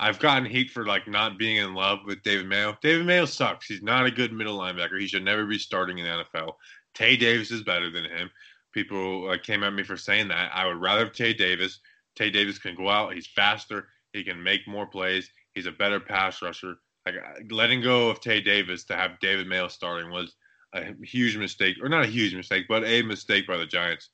[0.02, 2.76] I've gotten heat for like not being in love with David Mayo.
[2.82, 3.66] David Mayo sucks.
[3.66, 4.98] He's not a good middle linebacker.
[4.98, 6.54] He should never be starting in the NFL.
[6.92, 8.28] Tae Davis is better than him.
[8.72, 10.50] People uh, came at me for saying that.
[10.52, 11.78] I would rather have Tae Davis.
[12.16, 13.14] Tae Davis can go out.
[13.14, 13.86] He's faster.
[14.12, 15.30] He can make more plays.
[15.54, 16.74] He's a better pass rusher.
[17.06, 17.14] Like
[17.52, 20.34] letting go of Tae Davis to have David Mayo starting was
[20.74, 24.10] a huge mistake, or not a huge mistake, but a mistake by the Giants.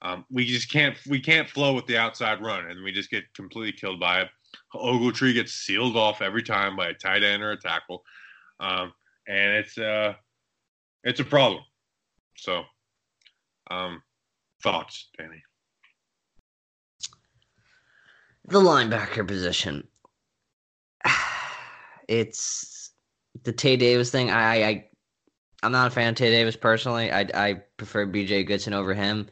[0.00, 3.24] Um, we just can't we can't flow with the outside run, and we just get
[3.34, 4.28] completely killed by it.
[4.74, 8.02] Ogletree gets sealed off every time by a tight end or a tackle,
[8.60, 8.92] um,
[9.28, 10.14] and it's uh,
[11.04, 11.62] it's a problem.
[12.36, 12.62] So,
[13.70, 14.02] um,
[14.62, 15.42] thoughts, Danny?
[18.46, 19.86] The linebacker position.
[22.08, 22.90] it's
[23.42, 24.30] the Tae Davis thing.
[24.30, 24.84] I, I
[25.62, 27.10] I'm not a fan of Tae Davis personally.
[27.10, 28.44] I I prefer B.J.
[28.44, 29.28] Goodson over him.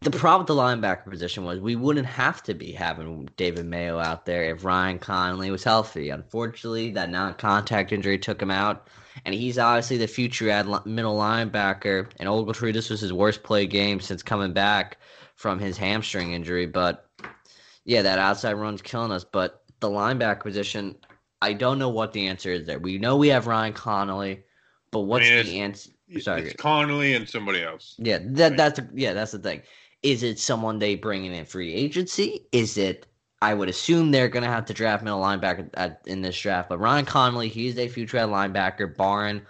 [0.00, 3.98] The problem with the linebacker position was we wouldn't have to be having David Mayo
[3.98, 6.08] out there if Ryan Connelly was healthy.
[6.08, 8.88] Unfortunately, that non-contact injury took him out,
[9.26, 12.10] and he's obviously the future ad middle linebacker.
[12.18, 14.96] And Ogletree, this was his worst play game since coming back
[15.34, 16.64] from his hamstring injury.
[16.66, 17.06] But
[17.84, 19.24] yeah, that outside run's killing us.
[19.24, 20.96] But the linebacker position,
[21.42, 22.78] I don't know what the answer is there.
[22.78, 24.44] We know we have Ryan Connelly.
[24.90, 25.90] But what's I mean, the answer?
[26.20, 27.94] Sorry, It's Connelly and somebody else.
[27.98, 29.62] yeah, that that's yeah, that's the thing.
[30.02, 32.46] Is it someone they bring in in free agency?
[32.52, 33.06] Is it?
[33.40, 36.68] I would assume they're gonna have to draft middle linebacker at, in this draft.
[36.68, 38.96] But Ryan Connelly, he's a future linebacker.
[38.96, 39.42] Barron,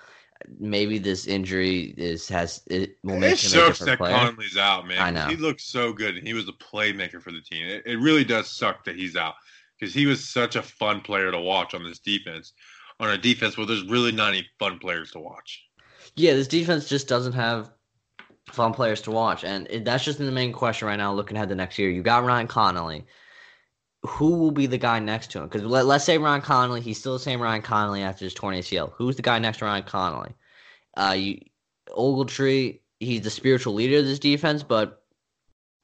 [0.59, 4.15] maybe this injury is has it will make It him a sucks that player.
[4.15, 4.99] Connelly's out, man.
[4.99, 5.27] I know.
[5.27, 7.67] He looks so good, and he was a playmaker for the team.
[7.67, 9.35] It, it really does suck that he's out
[9.79, 12.53] because he was such a fun player to watch on this defense.
[13.01, 15.65] On a defense where there's really not any fun players to watch.
[16.15, 17.73] Yeah, this defense just doesn't have
[18.49, 21.13] fun players to watch, and it, that's just the main question right now.
[21.13, 23.07] Looking ahead to next year, you got Ryan Connelly.
[24.05, 25.45] Who will be the guy next to him?
[25.45, 28.59] Because let, let's say Ryan Connelly, he's still the same Ryan Connelly after his 20
[28.59, 28.93] ACL.
[28.97, 30.35] Who's the guy next to Ryan Connelly?
[30.97, 31.41] Uh, you
[31.91, 35.02] Ogletree, he's the spiritual leader of this defense, but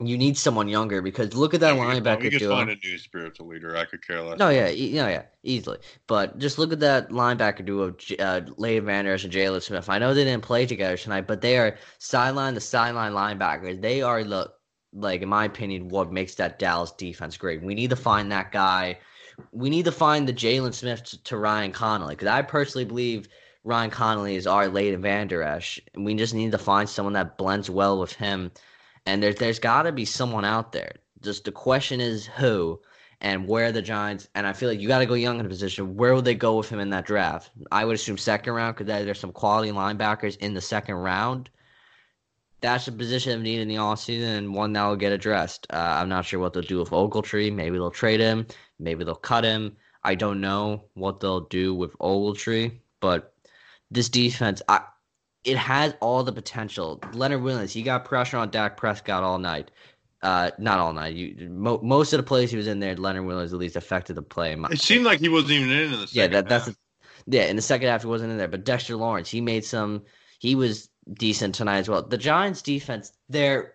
[0.00, 2.54] you need someone younger because look at that could, linebacker could duo.
[2.56, 3.76] find a new spiritual leader.
[3.76, 4.38] I could care less.
[4.38, 5.78] No, yeah, e- no, yeah, easily.
[6.06, 9.88] But just look at that linebacker duo uh, Leighton Vander Esch and Jaylon Smith.
[9.88, 13.82] I know they didn't play together tonight, but they are sideline to sideline linebackers.
[13.82, 14.52] They are the
[14.92, 17.62] like, in my opinion, what makes that Dallas defense great.
[17.62, 18.98] We need to find that guy.
[19.52, 23.28] We need to find the Jaylon Smith to, to Ryan Connelly because I personally believe
[23.64, 25.80] Ryan Connelly is our Leighton Vander Esch.
[25.94, 28.52] And we just need to find someone that blends well with him.
[29.08, 30.96] And there's there's got to be someone out there.
[31.22, 32.78] Just the question is who
[33.22, 34.28] and where the Giants.
[34.34, 35.96] And I feel like you got to go young in a position.
[35.96, 37.50] Where would they go with him in that draft?
[37.72, 41.48] I would assume second round because there's some quality linebackers in the second round.
[42.60, 45.66] That's a position of need in the offseason and one that will get addressed.
[45.70, 47.50] Uh, I'm not sure what they'll do with Ogletree.
[47.50, 48.46] Maybe they'll trade him.
[48.78, 49.74] Maybe they'll cut him.
[50.04, 53.32] I don't know what they'll do with Ogletree, but
[53.90, 54.82] this defense, I,
[55.44, 57.00] it has all the potential.
[57.12, 59.70] Leonard Williams, he got pressure on Dak Prescott all night.
[60.22, 61.14] Uh, not all night.
[61.14, 64.16] You, mo- most of the plays he was in there, Leonard Williams at least affected
[64.16, 64.56] the play.
[64.70, 66.76] It seemed like he wasn't even in in the second yeah, that that's half.
[67.26, 67.44] yeah.
[67.44, 70.02] In the second half, he wasn't in there, but Dexter Lawrence, he made some.
[70.40, 72.02] He was decent tonight as well.
[72.02, 73.74] The Giants' defense, they're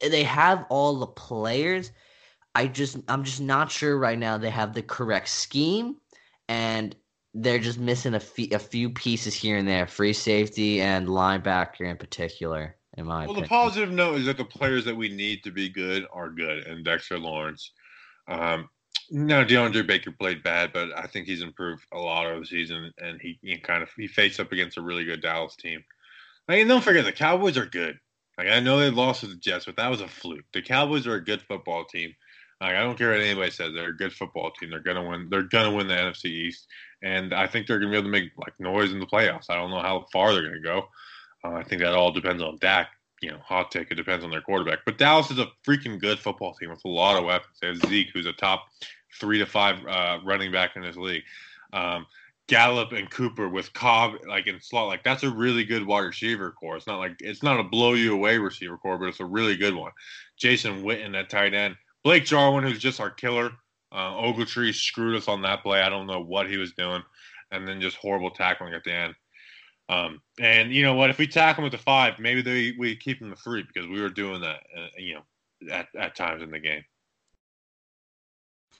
[0.00, 1.90] they have all the players.
[2.54, 5.96] I just I'm just not sure right now they have the correct scheme,
[6.48, 6.94] and
[7.34, 11.88] they're just missing a few a few pieces here and there, free safety and linebacker
[11.88, 12.76] in particular.
[12.96, 15.68] In my Well, the positive note is that the players that we need to be
[15.68, 17.70] good are good, and Dexter Lawrence.
[18.26, 18.68] Um,
[19.10, 22.92] now DeAndre Baker played bad, but I think he's improved a lot over the season,
[22.98, 25.84] and he, he kind of he faced up against a really good Dallas team.
[26.48, 27.98] Like, and don't forget the Cowboys are good.
[28.36, 30.44] Like I know they lost to the Jets, but that was a fluke.
[30.52, 32.14] The Cowboys are a good football team.
[32.60, 34.70] Like I don't care what anybody says, they're a good football team.
[34.70, 35.28] They're gonna win.
[35.30, 36.66] They're gonna win the NFC East,
[37.02, 39.48] and I think they're gonna be able to make like noise in the playoffs.
[39.48, 40.88] I don't know how far they're gonna go.
[41.44, 42.88] Uh, I think that all depends on Dak.
[43.20, 43.90] You know, hot take.
[43.90, 44.80] It depends on their quarterback.
[44.84, 47.58] But Dallas is a freaking good football team with a lot of weapons.
[47.60, 48.66] They have Zeke, who's a top
[49.20, 51.24] three to five uh, running back in this league.
[51.72, 52.06] Um,
[52.48, 54.88] Gallup and Cooper with Cobb like in slot.
[54.88, 56.76] Like that's a really good wide receiver core.
[56.76, 59.56] It's not like it's not a blow you away receiver core, but it's a really
[59.56, 59.92] good one.
[60.36, 61.76] Jason Witten at tight end.
[62.08, 63.50] Blake Jarwin, who's just our killer.
[63.92, 65.82] Uh, Ogletree screwed us on that play.
[65.82, 67.02] I don't know what he was doing,
[67.50, 69.14] and then just horrible tackling at the end.
[69.90, 71.10] Um, and you know what?
[71.10, 73.86] If we tackle him at the five, maybe they, we keep him the three because
[73.86, 76.82] we were doing that, uh, you know, at, at times in the game.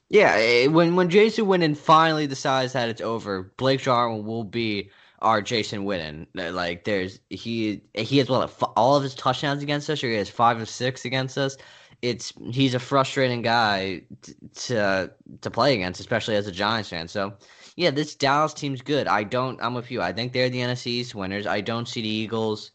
[0.08, 4.90] Yeah, eh, when when Jason Witten finally decides that it's over, Blake Jarwin will be
[5.20, 6.28] our Jason Witten.
[6.32, 10.30] Like there's he he has what all of his touchdowns against us, or he has
[10.30, 11.58] five or six against us.
[12.00, 17.08] It's he's a frustrating guy t- to to play against, especially as a Giants fan.
[17.08, 17.34] So
[17.76, 19.06] yeah, this Dallas team's good.
[19.06, 19.60] I don't.
[19.62, 20.02] I'm with you.
[20.02, 21.46] I think they're the NFC East winners.
[21.46, 22.72] I don't see the Eagles.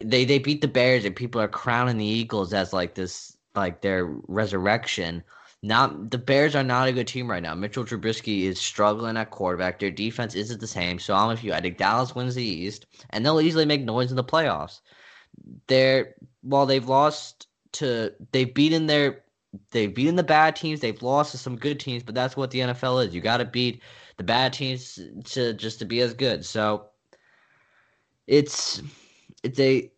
[0.00, 3.82] They they beat the Bears, and people are crowning the Eagles as like this like
[3.82, 5.22] their resurrection.
[5.62, 7.54] Not the Bears are not a good team right now.
[7.54, 9.78] Mitchell Trubisky is struggling at quarterback.
[9.78, 10.98] Their defense isn't the same.
[10.98, 11.52] So I'm with you.
[11.52, 14.80] I think Dallas wins the East, and they'll easily make noise in the playoffs.
[15.66, 19.22] They're while they've lost to they've beaten their
[19.70, 20.80] they've beaten the bad teams.
[20.80, 23.14] They've lost to some good teams, but that's what the NFL is.
[23.14, 23.82] You got to beat
[24.16, 26.44] the bad teams to just to be as good.
[26.44, 26.86] So
[28.26, 28.82] it's
[29.42, 29.90] it's a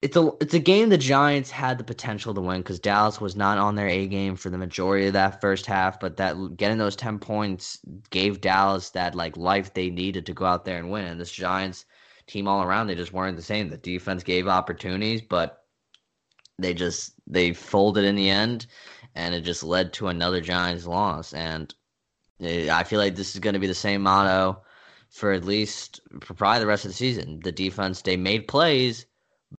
[0.00, 3.34] it's a it's a game the Giants had the potential to win because Dallas was
[3.34, 5.98] not on their A game for the majority of that first half.
[5.98, 7.78] But that getting those ten points
[8.10, 11.06] gave Dallas that like life they needed to go out there and win.
[11.06, 11.84] And this Giants
[12.26, 13.68] team all around they just weren't the same.
[13.68, 15.57] The defense gave opportunities, but
[16.58, 18.66] they just they folded in the end,
[19.14, 21.32] and it just led to another Giants loss.
[21.34, 21.74] And
[22.40, 24.62] it, I feel like this is going to be the same motto
[25.10, 27.40] for at least for probably the rest of the season.
[27.40, 29.06] The defense they made plays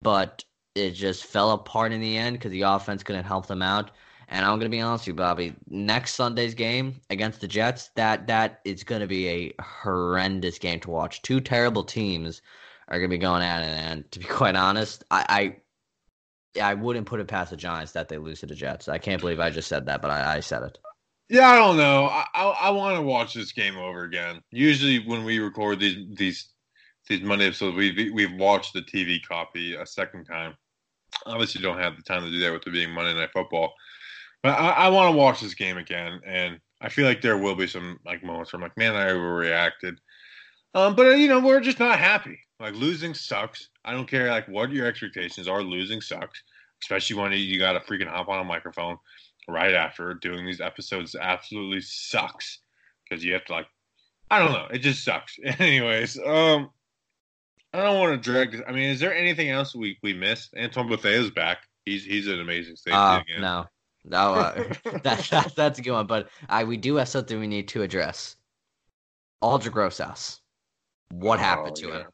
[0.02, 3.90] but it just fell apart in the end because the offense couldn't help them out.
[4.28, 5.54] And I'm gonna be honest with you, Bobby.
[5.68, 10.90] Next Sunday's game against the Jets, that that is gonna be a horrendous game to
[10.90, 11.22] watch.
[11.22, 12.42] Two terrible teams
[12.88, 15.56] are gonna be going at it, and to be quite honest, I
[16.56, 18.88] I, I wouldn't put it past the Giants that they lose to the Jets.
[18.88, 20.78] I can't believe I just said that, but I, I said it.
[21.28, 22.06] Yeah, I don't know.
[22.06, 24.40] I I, I want to watch this game over again.
[24.50, 26.48] Usually, when we record these these
[27.08, 30.54] these Monday episodes, we've we've watched the TV copy a second time.
[31.26, 33.74] Obviously, don't have the time to do that with it being Monday Night Football,
[34.42, 37.56] but I, I want to watch this game again, and I feel like there will
[37.56, 39.96] be some like moments where I'm like, man, I overreacted.
[40.74, 42.38] Um, but you know, we're just not happy.
[42.60, 43.68] Like losing sucks.
[43.88, 45.62] I don't care like what your expectations are.
[45.62, 46.42] Losing sucks,
[46.82, 48.98] especially when you got to freaking hop on a microphone
[49.48, 51.16] right after doing these episodes.
[51.18, 52.58] Absolutely sucks
[53.08, 53.66] because you have to like,
[54.30, 54.66] I don't know.
[54.70, 55.38] It just sucks.
[55.58, 56.68] Anyways, um,
[57.72, 58.60] I don't want to drag this.
[58.68, 60.54] I mean, is there anything else we, we missed?
[60.58, 61.58] Antoine Bethea is back.
[61.86, 63.40] He's he's an amazing safety Uh, again.
[63.40, 63.64] no,
[64.04, 64.54] no, uh,
[65.02, 66.06] that, that that's a good one.
[66.06, 68.36] But I we do have something we need to address.
[69.42, 70.40] Aldrick Rosas.
[71.10, 71.98] What happened Oh, to yeah.
[72.00, 72.06] him?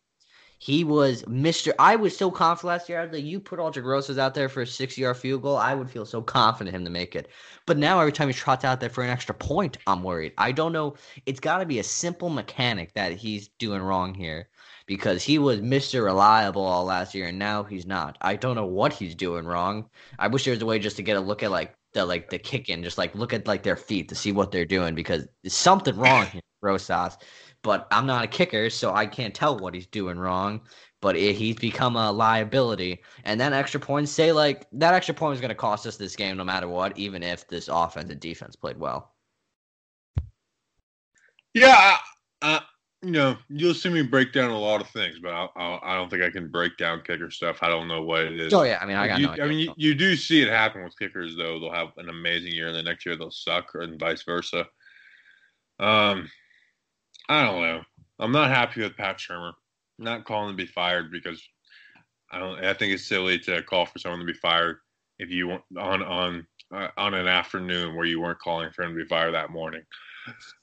[0.65, 1.75] He was Mr.
[1.79, 2.99] I was so confident last year.
[2.99, 5.59] I was like, you put Aldrick Rosas out there for a six yard field goal,
[5.59, 7.29] I would feel so confident him to make it.
[7.67, 10.33] But now every time he trots out there for an extra point, I'm worried.
[10.39, 10.95] I don't know.
[11.27, 14.49] It's got to be a simple mechanic that he's doing wrong here
[14.87, 16.03] because he was Mr.
[16.03, 18.17] Reliable all last year and now he's not.
[18.23, 19.91] I don't know what he's doing wrong.
[20.19, 22.29] I wish there was a way just to get a look at like the like
[22.29, 24.95] the kick in, just like look at like their feet to see what they're doing
[24.95, 27.17] because there's something wrong here, Rosas.
[27.63, 30.61] But I'm not a kicker, so I can't tell what he's doing wrong.
[31.01, 35.31] But it, he's become a liability, and that extra point, say like that extra point
[35.31, 38.21] was going to cost us this game no matter what, even if this offense and
[38.21, 39.13] defense played well.
[41.55, 41.99] Yeah,
[43.05, 46.09] Know, you'll see me break down a lot of things, but I, I, I don't
[46.09, 47.59] think I can break down kicker stuff.
[47.63, 48.55] I don't know what it is.
[48.55, 49.45] Oh yeah, I mean I got you, no idea.
[49.45, 51.61] I mean, you, you do see it happen with kickers, though.
[51.61, 54.67] They'll have an amazing year, and the next year they'll suck, or and vice versa.
[55.79, 56.31] Um,
[57.29, 57.83] I don't know.
[58.19, 59.53] I'm not happy with Pat Shurmur.
[59.99, 61.43] I'm not calling to be fired because
[62.31, 62.65] I don't.
[62.65, 64.79] I think it's silly to call for someone to be fired
[65.19, 68.97] if you want on on uh, on an afternoon where you weren't calling for him
[68.97, 69.83] to be fired that morning.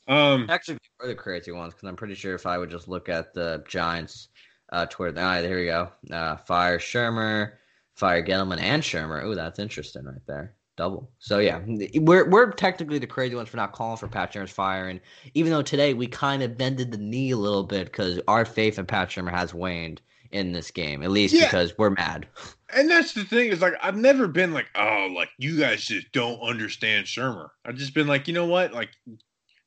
[0.07, 3.09] Um, Actually, for the crazy ones, because I'm pretty sure if I would just look
[3.09, 4.29] at the Giants
[4.71, 5.89] uh, Twitter, all right, there we go.
[6.11, 7.53] Uh, fire Shurmur,
[7.95, 9.23] fire Gettleman, and Shurmur.
[9.23, 10.55] Oh, that's interesting right there.
[10.77, 11.11] Double.
[11.19, 11.61] So yeah,
[11.95, 14.99] we're we're technically the crazy ones for not calling for Pat Shurmur's fire, and
[15.33, 18.79] even though today we kind of bended the knee a little bit because our faith
[18.79, 21.45] in Pat Shurmur has waned in this game, at least Yeah.
[21.45, 22.27] because we're mad.
[22.73, 26.09] And that's the thing is like I've never been like, oh, like you guys just
[26.13, 27.49] don't understand Shurmur.
[27.65, 28.91] I've just been like, you know what, like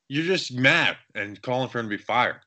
[0.09, 2.41] you're just mad and calling for him to be fired.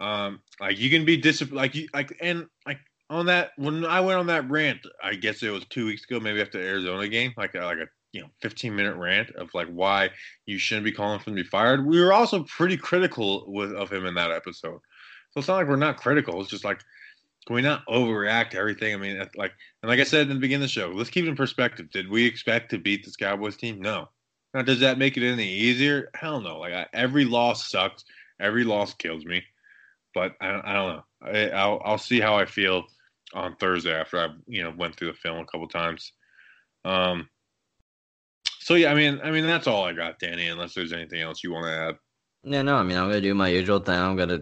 [0.00, 2.78] Um, like you can be disciplined, like you like and like
[3.08, 6.20] on that when I went on that rant, I guess it was two weeks ago,
[6.20, 9.48] maybe after the Arizona game, like a, like a you know 15 minute rant of
[9.54, 10.10] like why
[10.46, 11.86] you shouldn't be calling for him to be fired.
[11.86, 14.80] We were also pretty critical with of him in that episode,
[15.30, 16.40] so it's not like we're not critical.
[16.40, 16.80] It's just like
[17.46, 18.92] can we not overreact to everything?
[18.92, 21.24] I mean, like and like I said in the beginning of the show, let's keep
[21.24, 21.90] it in perspective.
[21.90, 23.80] Did we expect to beat this Cowboys team?
[23.80, 24.08] No.
[24.56, 26.08] Now, does that make it any easier?
[26.14, 26.60] Hell no.
[26.60, 28.06] Like I, every loss sucks.
[28.40, 29.42] Every loss kills me.
[30.14, 31.02] But I, I don't know.
[31.20, 32.86] I, I'll I'll see how I feel
[33.34, 36.10] on Thursday after I you know went through the film a couple times.
[36.86, 37.28] Um.
[38.60, 40.46] So yeah, I mean, I mean that's all I got, Danny.
[40.46, 41.96] Unless there's anything else you want to add.
[42.42, 43.94] Yeah, no, I mean, I'm gonna do my usual thing.
[43.94, 44.40] I'm gonna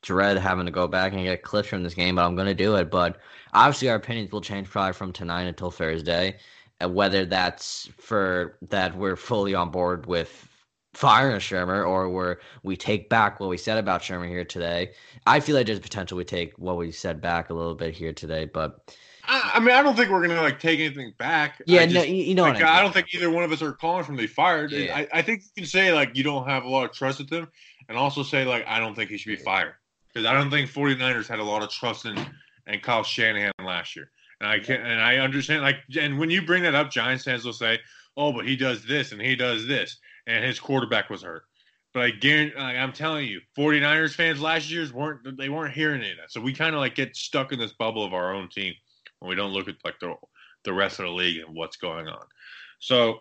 [0.00, 2.76] dread having to go back and get clips from this game, but I'm gonna do
[2.76, 2.88] it.
[2.88, 3.18] But
[3.52, 6.38] obviously, our opinions will change probably from tonight until Thursday,
[6.80, 10.48] and whether that's for that we're fully on board with
[10.94, 14.92] firing Shurmur or where we take back what we said about Shurmur here today.
[15.26, 18.12] I feel like there's potential we take what we said back a little bit here
[18.12, 18.94] today, but
[19.28, 21.60] I, I mean, I don't think we're gonna like take anything back.
[21.66, 23.52] yeah, I no, just- you, know like, what I, I don't think either one of
[23.52, 24.72] us are calling to be fired.
[24.72, 24.96] Yeah.
[24.96, 27.30] I, I think you can say like you don't have a lot of trust with
[27.30, 27.48] him,
[27.88, 29.74] and also say like I don't think he should be fired
[30.12, 32.18] because I don't think 49ers had a lot of trust in
[32.66, 34.10] and Kyle Shanahan last year.
[34.40, 37.44] And I can and I understand like and when you bring that up, Giants fans
[37.44, 37.78] will say,
[38.16, 41.44] "Oh, but he does this and he does this, and his quarterback was hurt."
[41.94, 46.02] But I guarantee, like, I'm telling you, 49ers fans last year's weren't they weren't hearing
[46.02, 46.30] any of that.
[46.30, 48.74] So we kind of like get stuck in this bubble of our own team
[49.20, 50.14] and we don't look at like the
[50.64, 52.24] the rest of the league and what's going on.
[52.78, 53.20] So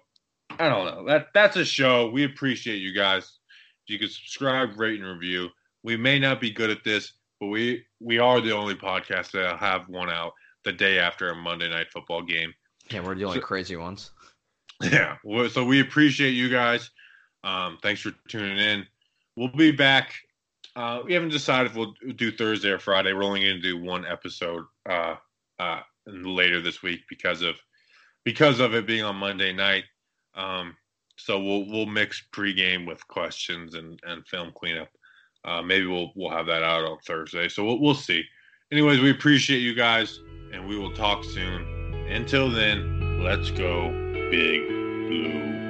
[0.60, 1.06] I don't know.
[1.06, 2.10] That that's a show.
[2.10, 3.40] We appreciate you guys.
[3.88, 5.50] You can subscribe, rate, and review.
[5.84, 9.58] We may not be good at this, but we we are the only podcast that
[9.60, 10.34] have one out
[10.66, 12.54] the day after a Monday night football game.
[12.92, 14.12] Yeah, we're the only so, crazy ones.
[14.84, 15.16] Yeah.
[15.52, 16.92] So we appreciate you guys.
[17.46, 18.86] Um, thanks for tuning in.
[19.38, 20.14] We'll be back.
[20.76, 23.14] Uh, we haven't decided if we'll do Thursday or Friday.
[23.14, 25.16] We're only going to do one episode uh,
[25.60, 27.56] uh, later this week because of
[28.26, 29.86] because of it being on Monday night.
[30.36, 30.76] Um,
[31.16, 34.90] so we'll we'll mix pregame with questions and, and film cleanup.
[35.46, 37.48] Uh, maybe we'll we'll have that out on Thursday.
[37.48, 38.24] So we'll, we'll see.
[38.72, 40.20] Anyways, we appreciate you guys,
[40.52, 41.66] and we will talk soon.
[42.10, 43.90] Until then, let's go,
[44.32, 45.65] Big Blue.